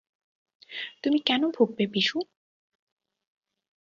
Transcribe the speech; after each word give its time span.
তুমি 1.03 1.19
কেন 1.19 1.41
ভুগবে, 1.51 1.83
বিশু? 1.87 2.17